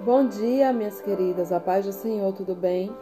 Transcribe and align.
Bom 0.00 0.28
dia, 0.28 0.74
minhas 0.74 1.00
queridas, 1.00 1.50
a 1.50 1.58
paz 1.58 1.86
do 1.86 1.92
Senhor, 1.92 2.30
tudo 2.34 2.54
bem? 2.54 2.94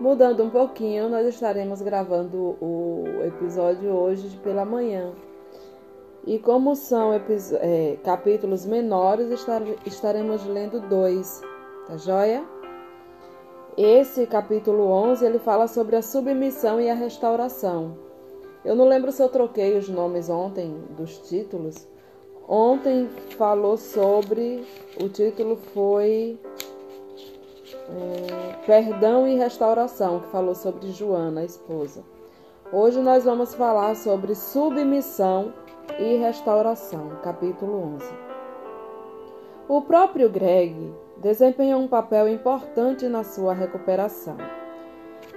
Mudando 0.00 0.42
um 0.42 0.50
pouquinho, 0.50 1.08
nós 1.08 1.24
estaremos 1.28 1.80
gravando 1.80 2.56
o 2.60 3.04
episódio 3.24 3.90
hoje 3.90 4.36
pela 4.42 4.64
manhã. 4.64 5.12
E 6.26 6.40
como 6.40 6.74
são 6.74 7.12
é, 7.14 7.96
capítulos 8.02 8.66
menores, 8.66 9.30
estar, 9.30 9.62
estaremos 9.86 10.44
lendo 10.44 10.80
dois, 10.80 11.40
tá 11.86 11.96
joia? 11.96 12.44
Esse 13.76 14.26
capítulo 14.26 14.88
11, 14.90 15.24
ele 15.24 15.38
fala 15.38 15.68
sobre 15.68 15.94
a 15.94 16.02
submissão 16.02 16.80
e 16.80 16.90
a 16.90 16.94
restauração. 16.94 17.96
Eu 18.64 18.74
não 18.74 18.88
lembro 18.88 19.12
se 19.12 19.22
eu 19.22 19.28
troquei 19.28 19.78
os 19.78 19.88
nomes 19.88 20.28
ontem 20.28 20.82
dos 20.96 21.16
títulos, 21.18 21.86
Ontem 22.48 23.08
falou 23.38 23.76
sobre. 23.76 24.66
O 25.00 25.08
título 25.08 25.56
foi. 25.56 26.38
É, 27.88 28.66
Perdão 28.66 29.26
e 29.26 29.36
Restauração, 29.36 30.20
que 30.20 30.28
falou 30.28 30.54
sobre 30.54 30.92
Joana, 30.92 31.40
a 31.40 31.44
esposa. 31.44 32.02
Hoje 32.72 33.00
nós 33.00 33.24
vamos 33.24 33.54
falar 33.54 33.96
sobre 33.96 34.34
submissão 34.34 35.52
e 35.98 36.16
restauração, 36.16 37.18
capítulo 37.22 37.96
11. 37.96 38.06
O 39.68 39.82
próprio 39.82 40.30
Greg 40.30 40.94
desempenhou 41.18 41.80
um 41.80 41.88
papel 41.88 42.28
importante 42.28 43.06
na 43.08 43.24
sua 43.24 43.52
recuperação. 43.52 44.36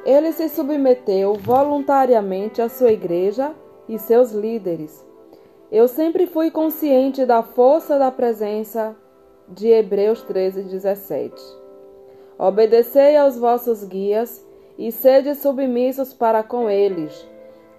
Ele 0.06 0.32
se 0.32 0.48
submeteu 0.50 1.34
voluntariamente 1.34 2.62
à 2.62 2.70
sua 2.70 2.92
igreja 2.92 3.54
e 3.90 3.98
seus 3.98 4.32
líderes 4.32 5.06
eu 5.76 5.90
sempre 5.90 6.26
fui 6.26 6.50
consciente 6.50 7.26
da 7.26 7.44
força 7.44 8.00
da 8.00 8.10
presença 8.10 8.96
de 9.46 9.68
Hebreus 9.68 10.22
13, 10.22 10.64
17. 10.64 11.36
Obedecei 12.40 13.18
aos 13.18 13.38
vossos 13.38 13.84
guias 13.84 14.42
e 14.78 14.90
sede 14.90 15.36
submissos 15.36 16.14
para 16.14 16.42
com 16.44 16.70
eles, 16.70 17.28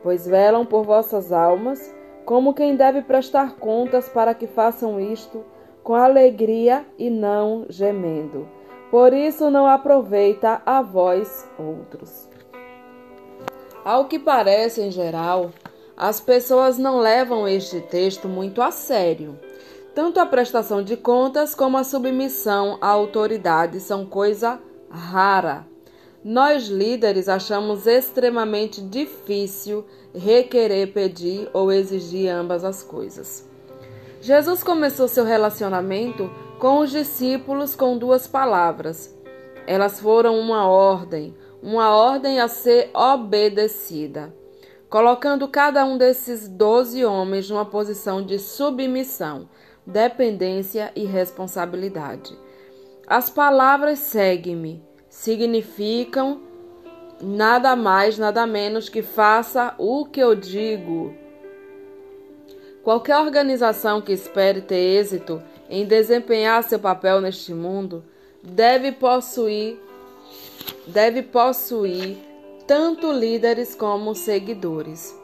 pois 0.02 0.26
velam 0.26 0.66
por 0.66 0.84
vossas 0.84 1.32
almas, 1.32 1.90
como 2.26 2.52
quem 2.52 2.76
deve 2.76 3.00
prestar 3.00 3.56
contas 3.56 4.10
para 4.10 4.34
que 4.34 4.46
façam 4.46 5.00
isto 5.00 5.42
com 5.82 5.94
alegria 5.94 6.84
e 6.98 7.08
não 7.08 7.64
gemendo. 7.70 8.46
Por 8.90 9.14
isso 9.14 9.50
não 9.50 9.66
aproveita 9.66 10.60
a 10.66 10.82
vós 10.82 11.48
outros. 11.58 12.28
Ao 13.82 14.04
que 14.04 14.18
parece, 14.18 14.82
em 14.82 14.90
geral, 14.90 15.50
as 15.96 16.20
pessoas 16.20 16.76
não 16.76 16.98
levam 16.98 17.48
este 17.48 17.80
texto 17.80 18.28
muito 18.28 18.60
a 18.60 18.70
sério. 18.70 19.38
Tanto 19.94 20.20
a 20.20 20.26
prestação 20.26 20.82
de 20.82 20.94
contas 20.94 21.54
como 21.54 21.78
a 21.78 21.84
submissão 21.84 22.76
à 22.82 22.88
autoridade 22.88 23.80
são 23.80 24.04
coisa 24.04 24.60
rara. 24.90 25.66
Nós 26.22 26.68
líderes 26.68 27.30
achamos 27.30 27.86
extremamente 27.86 28.82
difícil 28.82 29.86
requerer, 30.14 30.92
pedir 30.92 31.48
ou 31.54 31.72
exigir 31.72 32.28
ambas 32.30 32.62
as 32.62 32.82
coisas. 32.82 33.48
Jesus 34.20 34.62
começou 34.62 35.08
seu 35.08 35.24
relacionamento 35.24 36.30
com 36.58 36.80
os 36.80 36.90
discípulos 36.90 37.74
com 37.74 37.96
duas 37.96 38.26
palavras. 38.26 39.16
Elas 39.66 39.98
foram 39.98 40.38
uma 40.38 40.68
ordem, 40.68 41.34
uma 41.62 41.96
ordem 41.96 42.38
a 42.38 42.48
ser 42.48 42.90
obedecida 42.92 44.34
colocando 44.88 45.48
cada 45.48 45.84
um 45.84 45.98
desses 45.98 46.48
doze 46.48 47.04
homens 47.04 47.50
numa 47.50 47.64
posição 47.64 48.24
de 48.24 48.38
submissão, 48.38 49.48
dependência 49.84 50.92
e 50.94 51.04
responsabilidade. 51.04 52.36
As 53.06 53.30
palavras 53.30 53.98
segue-me 53.98 54.82
significam 55.08 56.42
nada 57.20 57.74
mais, 57.74 58.18
nada 58.18 58.46
menos 58.46 58.88
que 58.88 59.02
faça 59.02 59.74
o 59.78 60.04
que 60.04 60.20
eu 60.20 60.34
digo. 60.34 61.14
Qualquer 62.82 63.18
organização 63.18 64.00
que 64.00 64.12
espere 64.12 64.60
ter 64.60 64.76
êxito 64.76 65.42
em 65.68 65.84
desempenhar 65.84 66.62
seu 66.62 66.78
papel 66.78 67.20
neste 67.20 67.52
mundo 67.52 68.04
deve 68.42 68.92
possuir 68.92 69.80
deve 70.86 71.22
possuir 71.22 72.16
tanto 72.66 73.12
líderes 73.12 73.74
como 73.74 74.14
seguidores. 74.14 75.14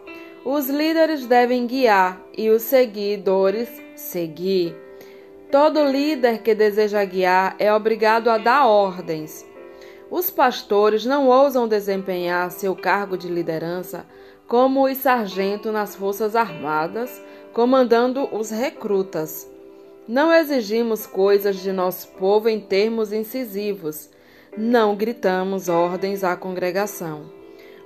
Os 0.44 0.68
líderes 0.68 1.26
devem 1.26 1.66
guiar 1.66 2.20
e 2.36 2.50
os 2.50 2.62
seguidores 2.62 3.68
seguir. 3.96 4.76
Todo 5.50 5.84
líder 5.84 6.42
que 6.42 6.54
deseja 6.54 7.04
guiar 7.04 7.56
é 7.58 7.72
obrigado 7.72 8.28
a 8.28 8.38
dar 8.38 8.66
ordens. 8.66 9.44
Os 10.10 10.30
pastores 10.30 11.04
não 11.04 11.28
ousam 11.28 11.66
desempenhar 11.66 12.50
seu 12.50 12.76
cargo 12.76 13.16
de 13.16 13.28
liderança 13.28 14.06
como 14.46 14.84
os 14.84 14.98
sargentos 14.98 15.72
nas 15.72 15.96
Forças 15.96 16.36
Armadas, 16.36 17.22
comandando 17.52 18.28
os 18.34 18.50
recrutas. 18.50 19.48
Não 20.06 20.32
exigimos 20.32 21.06
coisas 21.06 21.56
de 21.56 21.72
nosso 21.72 22.08
povo 22.08 22.48
em 22.48 22.60
termos 22.60 23.12
incisivos 23.12 24.10
não 24.56 24.94
gritamos 24.94 25.68
ordens 25.68 26.22
à 26.22 26.36
congregação, 26.36 27.22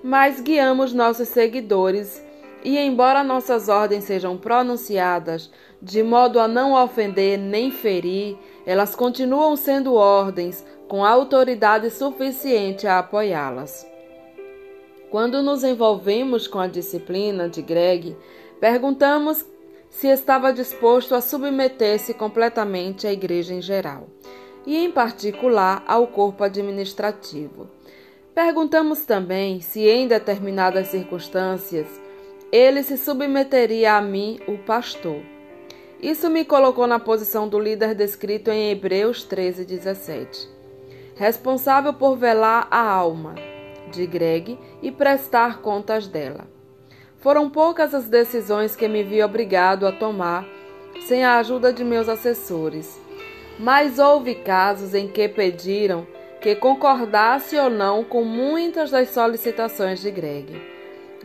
mas 0.02 0.40
guiamos 0.40 0.92
nossos 0.92 1.28
seguidores 1.28 2.20
e, 2.64 2.76
embora 2.76 3.22
nossas 3.22 3.68
ordens 3.68 4.04
sejam 4.04 4.36
pronunciadas 4.36 5.50
de 5.80 6.02
modo 6.02 6.40
a 6.40 6.48
não 6.48 6.72
ofender 6.72 7.38
nem 7.38 7.70
ferir, 7.70 8.36
elas 8.66 8.96
continuam 8.96 9.54
sendo 9.54 9.94
ordens 9.94 10.64
com 10.88 11.04
autoridade 11.04 11.88
suficiente 11.90 12.86
a 12.86 12.98
apoiá-las. 12.98 13.86
Quando 15.08 15.42
nos 15.42 15.62
envolvemos 15.62 16.48
com 16.48 16.58
a 16.58 16.66
disciplina 16.66 17.48
de 17.48 17.62
Greg, 17.62 18.16
perguntamos 18.58 19.46
se 19.88 20.08
estava 20.08 20.52
disposto 20.52 21.14
a 21.14 21.20
submeter-se 21.20 22.12
completamente 22.12 23.06
à 23.06 23.12
igreja 23.12 23.54
em 23.54 23.62
geral 23.62 24.08
e, 24.66 24.76
em 24.76 24.90
particular, 24.90 25.84
ao 25.86 26.08
corpo 26.08 26.42
administrativo. 26.42 27.70
Perguntamos 28.34 29.06
também 29.06 29.60
se, 29.60 29.88
em 29.88 30.06
determinadas 30.06 30.88
circunstâncias, 30.88 31.86
ele 32.52 32.82
se 32.82 32.98
submeteria 32.98 33.94
a 33.94 34.02
mim, 34.02 34.40
o 34.46 34.58
pastor. 34.58 35.22
Isso 36.02 36.28
me 36.28 36.44
colocou 36.44 36.86
na 36.86 36.98
posição 36.98 37.48
do 37.48 37.58
líder 37.58 37.94
descrito 37.94 38.50
em 38.50 38.70
Hebreus 38.70 39.22
13, 39.22 39.64
17, 39.64 40.48
responsável 41.14 41.94
por 41.94 42.16
velar 42.16 42.68
a 42.70 42.80
alma 42.80 43.34
de 43.90 44.06
Greg 44.06 44.58
e 44.82 44.92
prestar 44.92 45.62
contas 45.62 46.06
dela. 46.06 46.46
Foram 47.18 47.48
poucas 47.48 47.94
as 47.94 48.08
decisões 48.08 48.76
que 48.76 48.86
me 48.86 49.02
vi 49.02 49.22
obrigado 49.22 49.86
a 49.86 49.92
tomar 49.92 50.46
sem 51.06 51.24
a 51.24 51.38
ajuda 51.38 51.72
de 51.72 51.82
meus 51.82 52.08
assessores 52.08 53.05
mas 53.58 53.98
houve 53.98 54.34
casos 54.34 54.94
em 54.94 55.08
que 55.08 55.28
pediram 55.28 56.06
que 56.40 56.54
concordasse 56.54 57.56
ou 57.56 57.70
não 57.70 58.04
com 58.04 58.22
muitas 58.22 58.90
das 58.90 59.08
solicitações 59.08 60.00
de 60.00 60.10
Greg. 60.10 60.60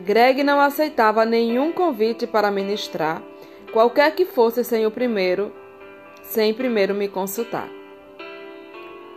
Greg 0.00 0.42
não 0.42 0.60
aceitava 0.60 1.24
nenhum 1.24 1.70
convite 1.70 2.26
para 2.26 2.50
ministrar, 2.50 3.22
qualquer 3.72 4.14
que 4.14 4.24
fosse 4.24 4.64
sem 4.64 4.86
o 4.86 4.90
primeiro, 4.90 5.52
sem 6.22 6.52
primeiro 6.54 6.94
me 6.94 7.06
consultar. 7.06 7.68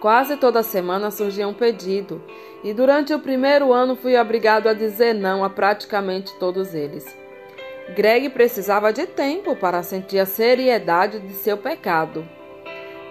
Quase 0.02 0.38
toda 0.38 0.62
semana 0.62 1.10
surgia 1.10 1.48
um 1.48 1.54
pedido, 1.54 2.22
e 2.64 2.74
durante 2.74 3.14
o 3.14 3.20
primeiro 3.20 3.72
ano 3.72 3.96
fui 3.96 4.18
obrigado 4.18 4.68
a 4.68 4.74
dizer 4.74 5.14
não 5.14 5.44
a 5.44 5.50
praticamente 5.50 6.38
todos 6.38 6.76
eles. 6.76 7.06
Greg 7.96 8.30
precisava 8.30 8.92
de 8.92 9.08
tempo 9.08 9.56
para 9.56 9.82
sentir 9.82 10.20
a 10.20 10.26
seriedade 10.26 11.20
de 11.20 11.34
seu 11.34 11.58
pecado 11.58 12.28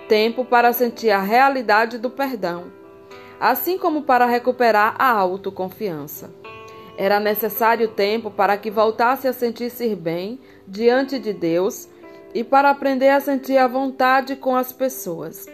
tempo 0.08 0.44
para 0.44 0.72
sentir 0.72 1.10
a 1.10 1.20
realidade 1.20 1.98
do 1.98 2.10
perdão, 2.10 2.64
assim 3.40 3.78
como 3.78 4.02
para 4.02 4.26
recuperar 4.26 4.94
a 4.98 5.10
autoconfiança. 5.10 6.30
Era 6.96 7.18
necessário 7.18 7.88
tempo 7.88 8.30
para 8.30 8.56
que 8.56 8.70
voltasse 8.70 9.26
a 9.26 9.32
sentir-se 9.32 9.94
bem 9.94 10.38
diante 10.66 11.18
de 11.18 11.32
Deus 11.32 11.88
e 12.32 12.44
para 12.44 12.70
aprender 12.70 13.08
a 13.08 13.20
sentir 13.20 13.56
a 13.56 13.66
vontade 13.66 14.36
com 14.36 14.54
as 14.54 14.72
pessoas. 14.72 15.46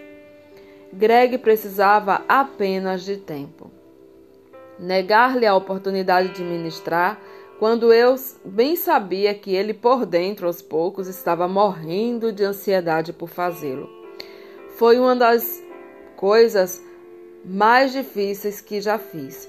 Greg 0.92 1.38
precisava 1.38 2.22
apenas 2.28 3.04
de 3.04 3.16
tempo. 3.16 3.70
Negar-lhe 4.78 5.46
a 5.46 5.54
oportunidade 5.54 6.30
de 6.30 6.42
ministrar, 6.42 7.20
quando 7.58 7.92
eu 7.92 8.14
bem 8.44 8.74
sabia 8.74 9.34
que 9.34 9.54
ele 9.54 9.74
por 9.74 10.04
dentro 10.04 10.46
aos 10.46 10.62
poucos 10.62 11.06
estava 11.06 11.46
morrendo 11.46 12.32
de 12.32 12.42
ansiedade 12.42 13.12
por 13.12 13.28
fazê-lo 13.28 13.99
foi 14.80 14.98
uma 14.98 15.14
das 15.14 15.62
coisas 16.16 16.82
mais 17.44 17.92
difíceis 17.92 18.62
que 18.62 18.80
já 18.80 18.98
fiz. 18.98 19.46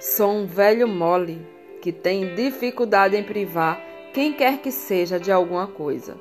Sou 0.00 0.32
um 0.32 0.44
velho 0.44 0.88
mole 0.88 1.46
que 1.80 1.92
tem 1.92 2.34
dificuldade 2.34 3.16
em 3.16 3.22
privar 3.22 3.80
quem 4.12 4.32
quer 4.32 4.58
que 4.58 4.72
seja 4.72 5.20
de 5.20 5.30
alguma 5.30 5.68
coisa. 5.68 6.16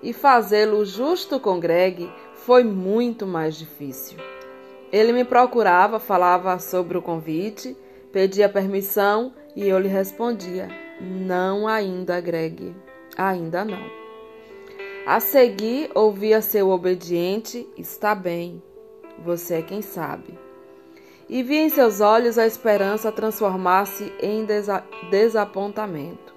E 0.00 0.12
fazê-lo 0.12 0.84
justo 0.84 1.40
com 1.40 1.58
Greg 1.58 2.08
foi 2.34 2.62
muito 2.62 3.26
mais 3.26 3.56
difícil. 3.56 4.16
Ele 4.92 5.12
me 5.12 5.24
procurava, 5.24 5.98
falava 5.98 6.56
sobre 6.60 6.96
o 6.96 7.02
convite, 7.02 7.76
pedia 8.12 8.48
permissão 8.48 9.34
e 9.56 9.66
eu 9.66 9.80
lhe 9.80 9.88
respondia: 9.88 10.68
Não 11.00 11.66
ainda, 11.66 12.20
Greg, 12.20 12.76
ainda 13.16 13.64
não. 13.64 14.03
A 15.06 15.20
seguir, 15.20 15.90
ouvia 15.94 16.40
seu 16.40 16.70
obediente: 16.70 17.68
Está 17.76 18.14
bem, 18.14 18.62
você 19.22 19.56
é 19.56 19.62
quem 19.62 19.82
sabe. 19.82 20.38
E 21.28 21.42
via 21.42 21.60
em 21.60 21.68
seus 21.68 22.00
olhos 22.00 22.38
a 22.38 22.46
esperança 22.46 23.12
transformar-se 23.12 24.10
em 24.18 24.46
desa 24.46 24.82
desapontamento. 25.10 26.34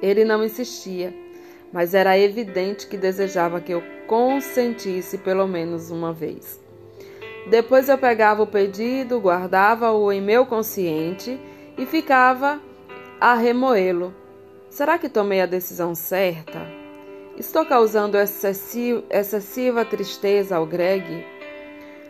Ele 0.00 0.24
não 0.24 0.44
insistia, 0.44 1.12
mas 1.72 1.92
era 1.92 2.16
evidente 2.16 2.86
que 2.86 2.96
desejava 2.96 3.60
que 3.60 3.72
eu 3.72 3.82
consentisse 4.06 5.18
pelo 5.18 5.48
menos 5.48 5.90
uma 5.90 6.12
vez. 6.12 6.60
Depois 7.50 7.88
eu 7.88 7.98
pegava 7.98 8.44
o 8.44 8.46
pedido, 8.46 9.18
guardava-o 9.18 10.12
em 10.12 10.20
meu 10.20 10.46
consciente 10.46 11.40
e 11.76 11.84
ficava 11.84 12.60
a 13.20 13.34
remoê-lo. 13.34 14.14
Será 14.70 14.98
que 14.98 15.08
tomei 15.08 15.40
a 15.40 15.46
decisão 15.46 15.96
certa? 15.96 16.77
Estou 17.38 17.64
causando 17.64 18.18
excessiva 18.18 19.84
tristeza 19.84 20.56
ao 20.56 20.66
Greg? 20.66 21.24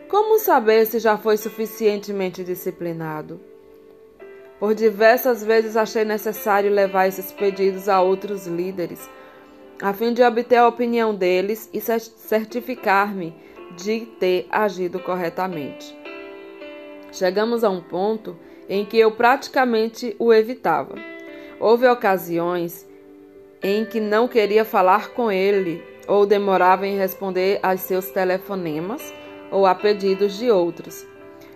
Como 0.07 0.39
saber 0.39 0.87
se 0.87 0.97
já 0.97 1.19
foi 1.19 1.37
suficientemente 1.37 2.43
disciplinado? 2.43 3.39
Por 4.59 4.73
diversas 4.73 5.43
vezes 5.43 5.77
achei 5.77 6.03
necessário 6.03 6.71
levar 6.71 7.05
esses 7.05 7.31
pedidos 7.31 7.87
a 7.87 8.01
outros 8.01 8.47
líderes, 8.47 9.07
a 9.79 9.93
fim 9.93 10.13
de 10.13 10.23
obter 10.23 10.55
a 10.55 10.67
opinião 10.67 11.13
deles 11.13 11.69
e 11.71 11.79
certificar-me 11.79 13.35
de 13.77 14.07
ter 14.19 14.47
agido 14.49 14.99
corretamente. 14.99 15.95
Chegamos 17.11 17.63
a 17.63 17.69
um 17.69 17.81
ponto 17.81 18.35
em 18.67 18.83
que 18.83 18.97
eu 18.97 19.11
praticamente 19.11 20.15
o 20.17 20.33
evitava. 20.33 20.95
Houve 21.59 21.87
ocasiões 21.87 22.88
em 23.61 23.85
que 23.85 23.99
não 23.99 24.27
queria 24.27 24.63
falar 24.63 25.09
com 25.09 25.31
ele 25.31 25.83
ou 26.07 26.25
demorava 26.25 26.87
em 26.87 26.97
responder 26.97 27.59
aos 27.61 27.81
seus 27.81 28.09
telefonemas 28.09 29.13
ou 29.51 29.65
a 29.65 29.75
pedidos 29.75 30.37
de 30.37 30.49
outros, 30.49 31.05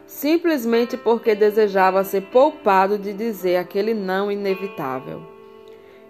simplesmente 0.06 0.98
porque 0.98 1.34
desejava 1.34 2.04
ser 2.04 2.22
poupado 2.24 2.98
de 2.98 3.14
dizer 3.14 3.58
aquele 3.58 3.94
não 3.94 4.32
inevitável. 4.32 5.22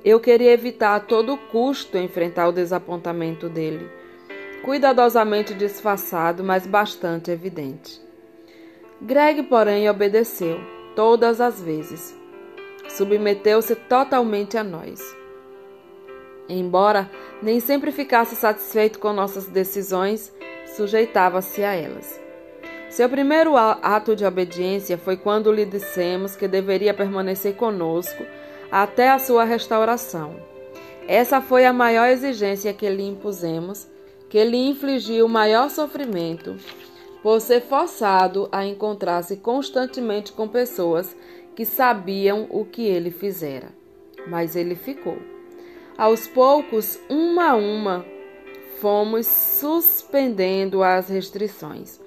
Eu 0.04 0.20
queria 0.20 0.52
evitar 0.52 0.96
a 0.96 1.00
todo 1.00 1.38
custo 1.38 1.98
enfrentar 1.98 2.50
o 2.50 2.52
desapontamento 2.52 3.48
dele, 3.48 3.90
cuidadosamente 4.64 5.54
disfarçado, 5.54 6.44
mas 6.44 6.68
bastante 6.68 7.32
evidente. 7.32 8.02
Greg, 9.02 9.44
porém, 9.44 9.90
obedeceu 9.90 10.60
todas 10.96 11.40
as 11.40 11.62
vezes. 11.62 12.18
Submeteu-se 12.90 13.76
totalmente 13.76 14.58
a 14.58 14.64
nós. 14.64 15.23
Embora 16.48 17.10
nem 17.42 17.60
sempre 17.60 17.92
ficasse 17.92 18.36
satisfeito 18.36 19.00
com 19.00 19.14
nossas 19.14 19.48
decisões, 19.48 20.34
sujeitava-se 20.76 21.64
a 21.64 21.74
elas. 21.74 22.22
Seu 22.90 23.10
primeiro 23.10 23.58
ato 23.58 24.16
de 24.16 24.24
obediência 24.24 24.98
foi 24.98 25.18
quando 25.18 25.52
lhe 25.52 25.66
dissemos 25.66 26.36
que 26.36 26.48
deveria 26.48 26.94
permanecer 26.94 27.56
conosco 27.56 28.24
até 28.72 29.10
a 29.10 29.18
sua 29.18 29.44
restauração. 29.44 30.36
Essa 31.08 31.42
foi 31.42 31.66
a 31.66 31.74
maior 31.74 32.08
exigência 32.08 32.74
que 32.74 32.88
lhe 32.90 33.04
impusemos, 33.04 33.88
que 34.30 34.44
lhe 34.44 34.58
infligiu 34.58 35.26
o 35.26 35.30
maior 35.30 35.70
sofrimento 35.70 36.56
por 37.24 37.40
ser 37.40 37.62
forçado 37.62 38.48
a 38.52 38.66
encontrar-se 38.66 39.38
constantemente 39.38 40.32
com 40.32 40.48
pessoas 40.48 41.16
que 41.56 41.66
sabiam 41.66 42.48
o 42.50 42.64
que 42.66 42.84
ele 42.84 43.12
fizera. 43.12 43.70
Mas 44.28 44.56
ele 44.56 44.76
ficou. 44.76 45.33
Aos 45.96 46.28
poucos, 46.28 47.00
uma 47.08 47.52
a 47.52 47.56
uma, 47.56 48.04
fomos 48.82 49.28
suspendendo 49.28 50.82
as 50.82 51.08
restrições. 51.08 52.02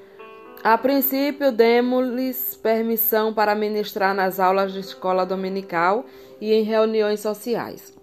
A 0.65 0.77
princípio, 0.77 1.53
demos-lhes 1.53 2.57
permissão 2.61 3.33
para 3.33 3.55
ministrar 3.55 4.13
nas 4.13 4.41
aulas 4.41 4.73
de 4.73 4.81
escola 4.81 5.25
dominical 5.25 6.05
e 6.41 6.53
em 6.53 6.65
reuniões 6.65 7.21
sociais. 7.21 7.97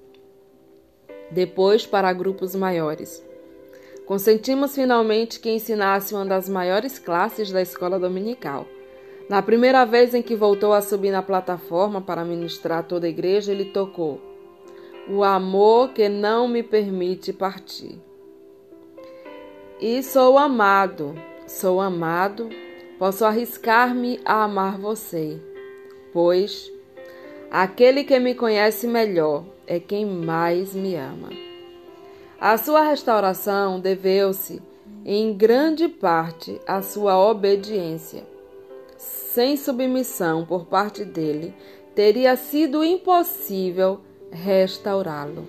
Depois, 1.29 1.85
para 1.85 2.13
grupos 2.13 2.55
maiores. 2.55 3.21
Consentimos 4.05 4.75
finalmente 4.75 5.41
que 5.41 5.51
ensinasse 5.51 6.13
uma 6.13 6.25
das 6.25 6.47
maiores 6.47 6.97
classes 6.97 7.51
da 7.51 7.61
escola 7.61 7.99
dominical. 7.99 8.65
Na 9.29 9.41
primeira 9.41 9.83
vez 9.83 10.13
em 10.13 10.21
que 10.21 10.35
voltou 10.35 10.71
a 10.71 10.81
subir 10.81 11.11
na 11.11 11.21
plataforma 11.21 12.01
para 12.01 12.23
ministrar 12.23 12.83
toda 12.83 13.05
a 13.05 13.09
igreja, 13.09 13.51
ele 13.51 13.65
tocou: 13.65 14.32
O 15.09 15.21
amor 15.21 15.89
que 15.89 16.07
não 16.07 16.47
me 16.47 16.63
permite 16.63 17.33
partir. 17.33 17.99
E 19.81 20.01
sou 20.01 20.37
amado, 20.37 21.13
sou 21.45 21.81
amado, 21.81 22.49
posso 22.97 23.25
arriscar-me 23.25 24.21
a 24.23 24.45
amar 24.45 24.77
você, 24.77 25.41
pois 26.13 26.71
aquele 27.51 28.05
que 28.05 28.17
me 28.17 28.33
conhece 28.33 28.87
melhor 28.87 29.43
é 29.67 29.77
quem 29.77 30.05
mais 30.05 30.73
me 30.73 30.95
ama. 30.95 31.29
A 32.39 32.57
sua 32.57 32.83
restauração 32.83 33.81
deveu-se, 33.81 34.61
em 35.05 35.33
grande 35.33 35.89
parte, 35.89 36.61
à 36.65 36.81
sua 36.81 37.17
obediência. 37.17 38.25
Sem 38.97 39.57
submissão 39.57 40.45
por 40.45 40.65
parte 40.65 41.03
dele, 41.03 41.53
teria 41.93 42.37
sido 42.37 42.85
impossível 42.85 43.99
restaurá-lo. 44.33 45.47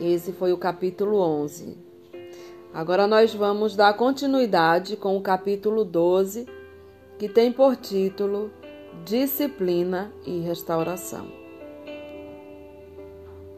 Esse 0.00 0.32
foi 0.32 0.52
o 0.52 0.58
capítulo 0.58 1.18
11. 1.18 1.76
Agora 2.72 3.06
nós 3.06 3.34
vamos 3.34 3.76
dar 3.76 3.92
continuidade 3.94 4.96
com 4.96 5.16
o 5.16 5.20
capítulo 5.20 5.84
12, 5.84 6.46
que 7.18 7.28
tem 7.28 7.52
por 7.52 7.76
título 7.76 8.50
Disciplina 9.04 10.12
e 10.24 10.40
Restauração. 10.40 11.39